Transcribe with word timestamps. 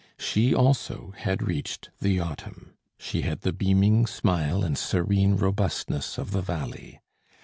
She 0.17 0.55
also 0.55 1.13
had 1.15 1.43
reached 1.43 1.91
the 1.99 2.19
autumn: 2.19 2.73
she 2.97 3.21
had 3.21 3.41
the 3.41 3.53
beaming 3.53 4.07
smile 4.07 4.63
and 4.63 4.75
serene 4.75 5.35
robustness 5.35 6.17
of 6.17 6.31
the 6.31 6.41
valley. 6.41 6.99